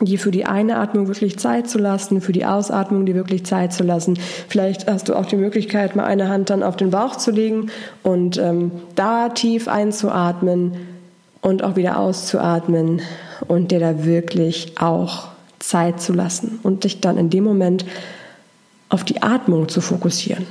dir 0.00 0.18
für 0.18 0.30
die 0.30 0.44
Einatmung 0.44 1.08
wirklich 1.08 1.38
Zeit 1.38 1.68
zu 1.68 1.78
lassen, 1.78 2.20
für 2.20 2.32
die 2.32 2.44
Ausatmung 2.44 3.06
dir 3.06 3.14
wirklich 3.14 3.44
Zeit 3.44 3.72
zu 3.72 3.82
lassen. 3.82 4.18
Vielleicht 4.48 4.90
hast 4.90 5.08
du 5.08 5.14
auch 5.14 5.26
die 5.26 5.36
Möglichkeit, 5.36 5.96
mal 5.96 6.04
eine 6.04 6.28
Hand 6.28 6.50
dann 6.50 6.62
auf 6.62 6.76
den 6.76 6.90
Bauch 6.90 7.16
zu 7.16 7.30
legen 7.30 7.70
und 8.02 8.36
ähm, 8.38 8.72
da 8.94 9.30
tief 9.30 9.68
einzuatmen 9.68 10.95
und 11.46 11.62
auch 11.62 11.76
wieder 11.76 11.96
auszuatmen 11.96 13.02
und 13.46 13.70
dir 13.70 13.78
da 13.78 14.04
wirklich 14.04 14.72
auch 14.80 15.28
Zeit 15.60 16.00
zu 16.00 16.12
lassen 16.12 16.58
und 16.64 16.82
dich 16.82 17.00
dann 17.00 17.16
in 17.18 17.30
dem 17.30 17.44
Moment 17.44 17.84
auf 18.88 19.04
die 19.04 19.22
Atmung 19.22 19.68
zu 19.68 19.80
fokussieren. 19.80 20.44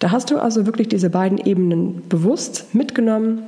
Da 0.00 0.10
hast 0.10 0.30
du 0.30 0.38
also 0.38 0.66
wirklich 0.66 0.88
diese 0.88 1.08
beiden 1.08 1.38
Ebenen 1.38 2.06
bewusst 2.10 2.74
mitgenommen 2.74 3.44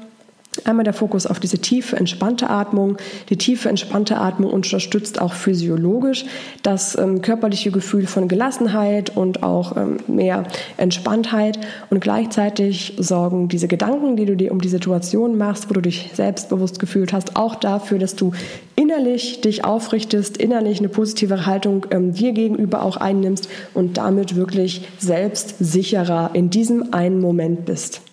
Einmal 0.64 0.84
der 0.84 0.92
Fokus 0.92 1.26
auf 1.26 1.40
diese 1.40 1.58
tiefe, 1.58 1.96
entspannte 1.96 2.48
Atmung. 2.50 2.96
Die 3.28 3.36
tiefe, 3.36 3.68
entspannte 3.68 4.18
Atmung 4.18 4.50
unterstützt 4.50 5.20
auch 5.20 5.32
physiologisch 5.32 6.24
das 6.62 6.96
ähm, 6.98 7.22
körperliche 7.22 7.70
Gefühl 7.70 8.06
von 8.06 8.28
Gelassenheit 8.28 9.16
und 9.16 9.42
auch 9.42 9.76
ähm, 9.76 9.98
mehr 10.06 10.44
Entspanntheit. 10.76 11.58
Und 11.90 12.00
gleichzeitig 12.00 12.94
sorgen 12.98 13.48
diese 13.48 13.68
Gedanken, 13.68 14.16
die 14.16 14.26
du 14.26 14.36
dir 14.36 14.52
um 14.52 14.60
die 14.60 14.68
Situation 14.68 15.36
machst, 15.36 15.68
wo 15.68 15.74
du 15.74 15.80
dich 15.80 16.10
selbstbewusst 16.14 16.78
gefühlt 16.78 17.12
hast, 17.12 17.36
auch 17.36 17.54
dafür, 17.54 17.98
dass 17.98 18.16
du 18.16 18.32
innerlich 18.74 19.40
dich 19.40 19.64
aufrichtest, 19.64 20.36
innerlich 20.36 20.78
eine 20.78 20.88
positive 20.88 21.46
Haltung 21.46 21.86
ähm, 21.90 22.12
dir 22.12 22.32
gegenüber 22.32 22.82
auch 22.82 22.96
einnimmst 22.96 23.48
und 23.74 23.96
damit 23.96 24.36
wirklich 24.36 24.86
selbstsicherer 24.98 26.30
in 26.34 26.50
diesem 26.50 26.92
einen 26.92 27.20
Moment 27.20 27.64
bist. 27.64 28.05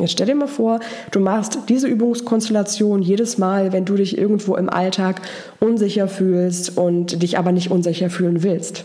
Jetzt 0.00 0.12
stell 0.12 0.26
dir 0.26 0.34
mal 0.34 0.48
vor, 0.48 0.80
du 1.12 1.20
machst 1.20 1.58
diese 1.68 1.86
Übungskonstellation 1.86 3.00
jedes 3.00 3.38
Mal, 3.38 3.72
wenn 3.72 3.84
du 3.84 3.94
dich 3.94 4.18
irgendwo 4.18 4.56
im 4.56 4.68
Alltag 4.68 5.22
unsicher 5.60 6.08
fühlst 6.08 6.76
und 6.76 7.22
dich 7.22 7.38
aber 7.38 7.52
nicht 7.52 7.70
unsicher 7.70 8.10
fühlen 8.10 8.42
willst. 8.42 8.84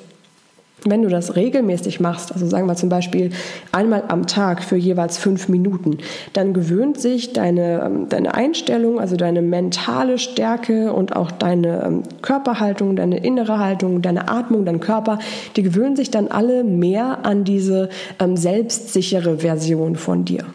Wenn 0.86 1.02
du 1.02 1.10
das 1.10 1.36
regelmäßig 1.36 2.00
machst, 2.00 2.32
also 2.32 2.46
sagen 2.48 2.68
wir 2.68 2.76
zum 2.76 2.88
Beispiel 2.88 3.32
einmal 3.74 4.04
am 4.08 4.28
Tag 4.28 4.64
für 4.64 4.78
jeweils 4.78 5.18
fünf 5.18 5.50
Minuten, 5.50 5.98
dann 6.32 6.54
gewöhnt 6.54 7.02
sich 7.02 7.34
deine, 7.34 7.82
ähm, 7.84 8.08
deine 8.08 8.34
Einstellung, 8.34 9.00
also 9.00 9.18
deine 9.18 9.42
mentale 9.42 10.18
Stärke 10.18 10.94
und 10.94 11.16
auch 11.16 11.32
deine 11.32 11.84
ähm, 11.84 12.04
Körperhaltung, 12.22 12.96
deine 12.96 13.18
innere 13.18 13.60
Haltung, 13.60 14.02
deine 14.02 14.30
Atmung, 14.30 14.64
dein 14.64 14.80
Körper, 14.80 15.20
die 15.58 15.64
gewöhnen 15.64 15.98
sich 15.98 16.12
dann 16.12 16.30
alle 16.30 16.64
mehr 16.64 17.26
an 17.26 17.44
diese 17.44 17.90
ähm, 18.20 18.38
selbstsichere 18.38 19.40
Version 19.40 19.98
von 19.98 20.24
dir. 20.24 20.46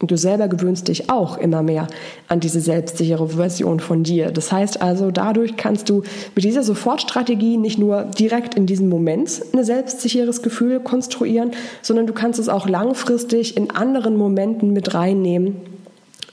Und 0.00 0.12
du 0.12 0.16
selber 0.16 0.46
gewöhnst 0.46 0.86
dich 0.86 1.10
auch 1.10 1.38
immer 1.38 1.62
mehr 1.62 1.88
an 2.28 2.38
diese 2.38 2.60
selbstsichere 2.60 3.30
Version 3.30 3.80
von 3.80 4.04
dir. 4.04 4.30
Das 4.30 4.52
heißt 4.52 4.80
also, 4.80 5.10
dadurch 5.10 5.56
kannst 5.56 5.88
du 5.88 6.02
mit 6.36 6.44
dieser 6.44 6.62
Sofortstrategie 6.62 7.56
nicht 7.56 7.78
nur 7.78 8.04
direkt 8.04 8.54
in 8.54 8.66
diesem 8.66 8.88
Moment 8.88 9.42
ein 9.52 9.64
selbstsicheres 9.64 10.42
Gefühl 10.42 10.78
konstruieren, 10.78 11.50
sondern 11.82 12.06
du 12.06 12.12
kannst 12.12 12.38
es 12.38 12.48
auch 12.48 12.68
langfristig 12.68 13.56
in 13.56 13.72
anderen 13.72 14.16
Momenten 14.16 14.72
mit 14.72 14.94
reinnehmen, 14.94 15.56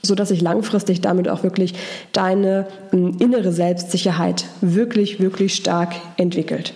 so 0.00 0.14
dass 0.14 0.28
sich 0.28 0.40
langfristig 0.40 1.00
damit 1.00 1.28
auch 1.28 1.42
wirklich 1.42 1.74
deine 2.12 2.68
ähm, 2.92 3.16
innere 3.18 3.50
Selbstsicherheit 3.50 4.44
wirklich, 4.60 5.18
wirklich 5.18 5.56
stark 5.56 5.92
entwickelt. 6.16 6.72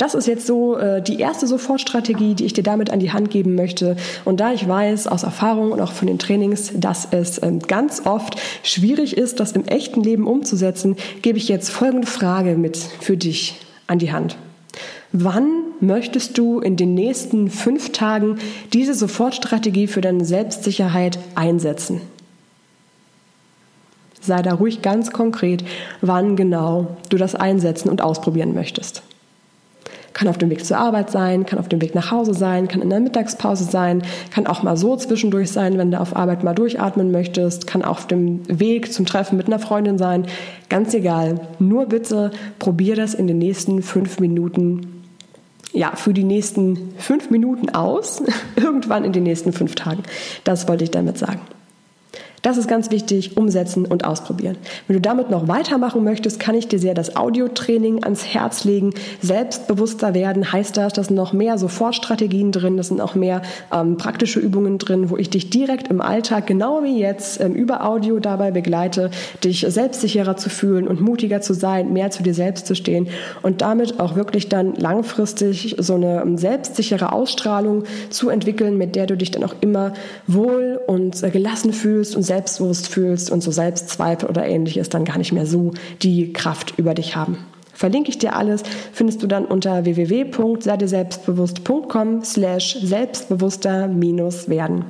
Das 0.00 0.14
ist 0.14 0.26
jetzt 0.26 0.46
so 0.46 0.78
äh, 0.78 1.02
die 1.02 1.20
erste 1.20 1.46
Sofortstrategie, 1.46 2.34
die 2.34 2.46
ich 2.46 2.54
dir 2.54 2.62
damit 2.62 2.88
an 2.88 3.00
die 3.00 3.12
Hand 3.12 3.28
geben 3.28 3.54
möchte. 3.54 3.96
Und 4.24 4.40
da 4.40 4.50
ich 4.50 4.66
weiß 4.66 5.06
aus 5.06 5.24
Erfahrung 5.24 5.72
und 5.72 5.80
auch 5.82 5.92
von 5.92 6.06
den 6.06 6.18
Trainings, 6.18 6.72
dass 6.74 7.08
es 7.10 7.42
ähm, 7.42 7.58
ganz 7.58 8.06
oft 8.06 8.40
schwierig 8.62 9.18
ist, 9.18 9.40
das 9.40 9.52
im 9.52 9.66
echten 9.66 10.02
Leben 10.02 10.26
umzusetzen, 10.26 10.96
gebe 11.20 11.36
ich 11.36 11.48
jetzt 11.48 11.68
folgende 11.68 12.06
Frage 12.06 12.56
mit 12.56 12.78
für 12.78 13.18
dich 13.18 13.60
an 13.88 13.98
die 13.98 14.10
Hand. 14.10 14.38
Wann 15.12 15.50
möchtest 15.80 16.38
du 16.38 16.60
in 16.60 16.78
den 16.78 16.94
nächsten 16.94 17.50
fünf 17.50 17.92
Tagen 17.92 18.38
diese 18.72 18.94
Sofortstrategie 18.94 19.86
für 19.86 20.00
deine 20.00 20.24
Selbstsicherheit 20.24 21.18
einsetzen? 21.34 22.00
Sei 24.22 24.40
da 24.40 24.54
ruhig 24.54 24.80
ganz 24.80 25.10
konkret, 25.12 25.62
wann 26.00 26.36
genau 26.36 26.96
du 27.10 27.18
das 27.18 27.34
einsetzen 27.34 27.90
und 27.90 28.00
ausprobieren 28.00 28.54
möchtest. 28.54 29.02
Kann 30.20 30.28
auf 30.28 30.36
dem 30.36 30.50
Weg 30.50 30.66
zur 30.66 30.76
Arbeit 30.76 31.10
sein, 31.10 31.46
kann 31.46 31.58
auf 31.58 31.70
dem 31.70 31.80
Weg 31.80 31.94
nach 31.94 32.10
Hause 32.10 32.34
sein, 32.34 32.68
kann 32.68 32.82
in 32.82 32.90
der 32.90 33.00
Mittagspause 33.00 33.64
sein, 33.64 34.02
kann 34.30 34.46
auch 34.46 34.62
mal 34.62 34.76
so 34.76 34.94
zwischendurch 34.94 35.50
sein, 35.50 35.78
wenn 35.78 35.90
du 35.90 35.98
auf 35.98 36.14
Arbeit 36.14 36.44
mal 36.44 36.52
durchatmen 36.52 37.10
möchtest, 37.10 37.66
kann 37.66 37.82
auf 37.82 38.06
dem 38.06 38.42
Weg 38.46 38.92
zum 38.92 39.06
Treffen 39.06 39.38
mit 39.38 39.46
einer 39.46 39.58
Freundin 39.58 39.96
sein. 39.96 40.26
Ganz 40.68 40.92
egal. 40.92 41.40
Nur 41.58 41.86
bitte 41.86 42.32
probier 42.58 42.96
das 42.96 43.14
in 43.14 43.28
den 43.28 43.38
nächsten 43.38 43.80
fünf 43.80 44.20
Minuten 44.20 45.04
ja, 45.72 45.96
für 45.96 46.12
die 46.12 46.24
nächsten 46.24 46.92
fünf 46.98 47.30
Minuten 47.30 47.70
aus, 47.70 48.22
irgendwann 48.56 49.04
in 49.04 49.12
den 49.12 49.22
nächsten 49.22 49.54
fünf 49.54 49.74
Tagen. 49.74 50.02
Das 50.44 50.68
wollte 50.68 50.84
ich 50.84 50.90
damit 50.90 51.16
sagen. 51.16 51.40
Das 52.42 52.56
ist 52.56 52.68
ganz 52.68 52.90
wichtig, 52.90 53.36
umsetzen 53.36 53.84
und 53.84 54.04
ausprobieren. 54.04 54.56
Wenn 54.86 54.96
du 54.96 55.00
damit 55.00 55.30
noch 55.30 55.46
weitermachen 55.46 56.02
möchtest, 56.04 56.40
kann 56.40 56.54
ich 56.54 56.68
dir 56.68 56.78
sehr 56.78 56.94
das 56.94 57.16
Audiotraining 57.16 58.02
ans 58.02 58.24
Herz 58.24 58.64
legen. 58.64 58.94
Selbstbewusster 59.20 60.14
werden 60.14 60.50
heißt 60.50 60.76
das, 60.76 60.94
da 60.94 61.04
sind 61.04 61.16
noch 61.16 61.34
mehr 61.34 61.58
Sofortstrategien 61.58 62.50
drin, 62.50 62.78
das 62.78 62.88
sind 62.88 62.96
noch 62.96 63.14
mehr 63.14 63.42
ähm, 63.72 63.98
praktische 63.98 64.40
Übungen 64.40 64.78
drin, 64.78 65.10
wo 65.10 65.18
ich 65.18 65.28
dich 65.28 65.50
direkt 65.50 65.88
im 65.88 66.00
Alltag, 66.00 66.46
genau 66.46 66.82
wie 66.82 66.98
jetzt, 66.98 67.40
ähm, 67.40 67.52
über 67.52 67.84
Audio 67.84 68.20
dabei 68.20 68.50
begleite, 68.50 69.10
dich 69.44 69.66
selbstsicherer 69.68 70.36
zu 70.36 70.48
fühlen 70.48 70.88
und 70.88 71.00
mutiger 71.00 71.42
zu 71.42 71.52
sein, 71.52 71.92
mehr 71.92 72.10
zu 72.10 72.22
dir 72.22 72.34
selbst 72.34 72.66
zu 72.66 72.74
stehen 72.74 73.08
und 73.42 73.60
damit 73.60 74.00
auch 74.00 74.16
wirklich 74.16 74.48
dann 74.48 74.74
langfristig 74.76 75.76
so 75.78 75.94
eine 75.94 76.22
ähm, 76.22 76.38
selbstsichere 76.38 77.12
Ausstrahlung 77.12 77.84
zu 78.08 78.30
entwickeln, 78.30 78.78
mit 78.78 78.96
der 78.96 79.06
du 79.06 79.16
dich 79.16 79.30
dann 79.30 79.44
auch 79.44 79.54
immer 79.60 79.92
wohl 80.26 80.80
und 80.86 81.22
äh, 81.22 81.28
gelassen 81.28 81.74
fühlst 81.74 82.16
und 82.16 82.29
selbstbewusst 82.30 82.86
fühlst 82.86 83.28
und 83.28 83.42
so 83.42 83.50
Selbstzweifel 83.50 84.28
oder 84.28 84.46
ähnliches 84.46 84.88
dann 84.88 85.04
gar 85.04 85.18
nicht 85.18 85.32
mehr 85.32 85.46
so 85.46 85.72
die 86.00 86.32
Kraft 86.32 86.74
über 86.76 86.94
dich 86.94 87.16
haben. 87.16 87.38
Verlinke 87.80 88.10
ich 88.10 88.18
dir 88.18 88.36
alles, 88.36 88.62
findest 88.92 89.22
du 89.22 89.26
dann 89.26 89.46
unter 89.46 89.86
www.seidirselbstbewusst.com 89.86 92.22
slash 92.22 92.76
selbstbewusster 92.82 93.88
minus 93.88 94.50
werden. 94.50 94.84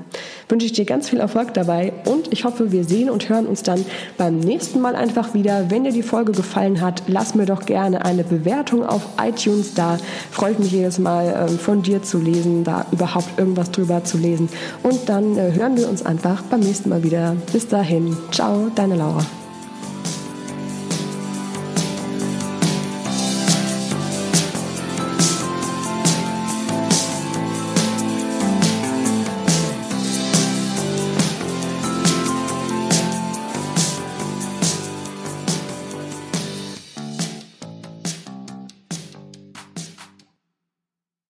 Wünsche 0.49 0.67
ich 0.67 0.73
dir 0.73 0.85
ganz 0.85 1.09
viel 1.09 1.21
Erfolg 1.21 1.55
dabei 1.55 1.93
und 2.07 2.33
ich 2.33 2.43
hoffe, 2.43 2.73
wir 2.73 2.83
sehen 2.83 3.09
und 3.09 3.29
hören 3.29 3.47
uns 3.47 3.63
dann 3.63 3.85
beim 4.19 4.41
nächsten 4.41 4.81
Mal 4.81 4.97
einfach 4.97 5.35
wieder. 5.35 5.71
Wenn 5.71 5.85
dir 5.85 5.93
die 5.93 6.03
Folge 6.03 6.33
gefallen 6.33 6.81
hat, 6.81 7.05
lass 7.07 7.37
mir 7.37 7.47
doch 7.47 7.65
gerne 7.65 8.05
eine 8.05 8.25
Bewertung 8.25 8.85
auf 8.85 9.03
iTunes 9.23 9.75
da. 9.75 9.97
Freut 10.33 10.59
mich 10.59 10.73
jedes 10.73 10.99
Mal 10.99 11.47
ähm, 11.49 11.61
von 11.61 11.83
dir 11.83 12.03
zu 12.03 12.19
lesen, 12.19 12.65
da 12.65 12.87
überhaupt 12.91 13.39
irgendwas 13.39 13.71
drüber 13.71 14.03
zu 14.03 14.19
lesen. 14.19 14.49
Und 14.83 15.09
dann 15.09 15.37
äh, 15.37 15.53
hören 15.53 15.77
wir 15.77 15.89
uns 15.89 16.05
einfach 16.05 16.43
beim 16.43 16.59
nächsten 16.59 16.89
Mal 16.89 17.05
wieder. 17.05 17.37
Bis 17.53 17.69
dahin. 17.69 18.17
Ciao, 18.33 18.69
deine 18.75 18.97
Laura. 18.97 19.25